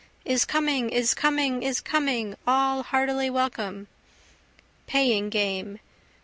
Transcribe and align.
Is 0.25 0.45
coming! 0.45 0.89
Is 0.89 1.13
coming!! 1.13 1.61
Is 1.61 1.79
coming!!! 1.79 2.35
All 2.47 2.81
heartily 2.81 3.29
welcome. 3.29 3.85
Paying 4.87 5.29
game. 5.29 5.77